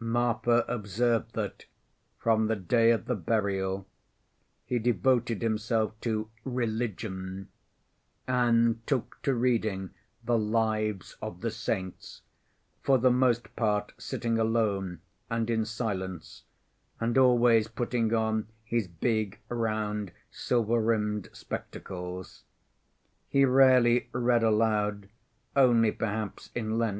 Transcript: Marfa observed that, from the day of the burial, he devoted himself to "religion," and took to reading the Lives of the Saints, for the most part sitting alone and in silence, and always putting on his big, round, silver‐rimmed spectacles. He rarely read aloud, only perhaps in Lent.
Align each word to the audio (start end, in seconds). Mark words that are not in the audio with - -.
Marfa 0.00 0.64
observed 0.68 1.34
that, 1.34 1.66
from 2.16 2.46
the 2.46 2.56
day 2.56 2.92
of 2.92 3.04
the 3.04 3.14
burial, 3.14 3.86
he 4.64 4.78
devoted 4.78 5.42
himself 5.42 5.92
to 6.00 6.30
"religion," 6.46 7.48
and 8.26 8.86
took 8.86 9.20
to 9.20 9.34
reading 9.34 9.90
the 10.24 10.38
Lives 10.38 11.18
of 11.20 11.42
the 11.42 11.50
Saints, 11.50 12.22
for 12.80 12.96
the 12.96 13.10
most 13.10 13.54
part 13.54 13.92
sitting 13.98 14.38
alone 14.38 15.00
and 15.28 15.50
in 15.50 15.66
silence, 15.66 16.44
and 16.98 17.18
always 17.18 17.68
putting 17.68 18.14
on 18.14 18.48
his 18.64 18.88
big, 18.88 19.40
round, 19.50 20.10
silver‐rimmed 20.32 21.36
spectacles. 21.36 22.44
He 23.28 23.44
rarely 23.44 24.08
read 24.12 24.42
aloud, 24.42 25.10
only 25.54 25.92
perhaps 25.92 26.48
in 26.54 26.78
Lent. 26.78 26.90